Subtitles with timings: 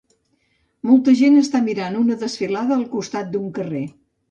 [0.91, 3.87] Molta gent està mirant una desfilada al costat d'un carrer.